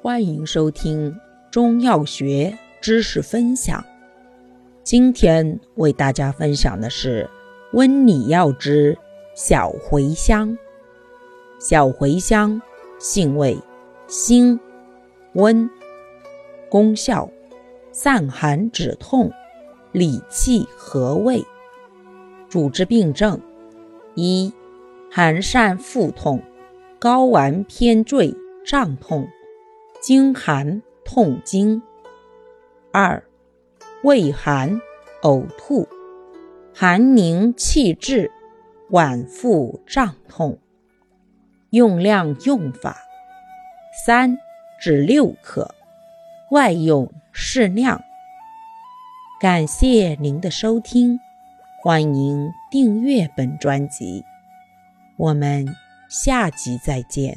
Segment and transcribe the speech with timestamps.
[0.00, 1.18] 欢迎收听
[1.50, 3.84] 中药学知识分享。
[4.84, 7.28] 今天为大家分享的是
[7.72, 8.96] 温里药之
[9.34, 10.56] 小茴香。
[11.58, 12.62] 小茴香
[13.00, 13.58] 性味
[14.06, 14.60] 辛
[15.32, 15.68] 温，
[16.68, 17.28] 功效
[17.90, 19.32] 散寒止痛、
[19.90, 21.44] 理气和胃。
[22.48, 23.40] 主治病症
[24.14, 24.52] 一。
[25.10, 26.40] 寒疝腹痛、
[27.00, 29.26] 睾丸偏坠胀痛、
[30.00, 31.82] 经寒痛经；
[32.92, 33.22] 二、
[34.04, 34.80] 胃寒、
[35.22, 35.88] 呕吐、
[36.72, 38.30] 寒凝气滞、
[38.90, 40.58] 脘腹胀痛。
[41.70, 42.96] 用量用法：
[44.06, 44.38] 三
[44.80, 45.74] 至六克，
[46.50, 48.00] 外用适量。
[49.40, 51.18] 感谢您的收听，
[51.82, 54.24] 欢迎订阅本专辑。
[55.16, 55.66] 我们
[56.08, 57.36] 下集再见。